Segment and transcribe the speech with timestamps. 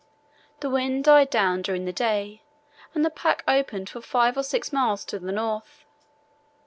[0.61, 2.41] The wind died down during the day
[2.95, 5.85] and the pack opened for five or six miles to the north.